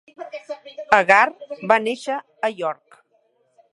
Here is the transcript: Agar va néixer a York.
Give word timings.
Agar 0.99 1.27
va 1.73 1.79
néixer 1.83 2.17
a 2.49 2.51
York. 2.63 2.99